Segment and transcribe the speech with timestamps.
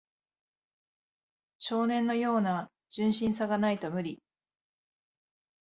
[1.59, 4.19] 少年のような純真さがないと無理